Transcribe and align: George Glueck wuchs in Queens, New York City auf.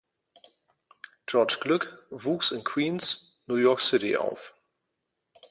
George 1.27 1.57
Glueck 1.61 1.85
wuchs 2.09 2.51
in 2.51 2.63
Queens, 2.63 3.39
New 3.45 3.57
York 3.57 3.81
City 3.81 4.17
auf. 4.17 4.51